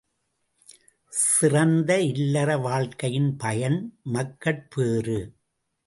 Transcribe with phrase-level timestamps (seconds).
[1.09, 3.99] சிறந்த இல்லற வாழ்க்கையின் பயன்
[4.03, 5.19] மக்கட்பேறு.